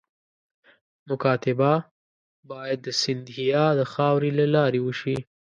مکاتبه 1.09 1.73
باید 2.51 2.79
د 2.83 2.87
سیندهیا 3.01 3.65
د 3.79 3.81
خاوري 3.93 4.31
له 4.39 4.45
لارې 4.55 4.79
وشي. 4.83 5.17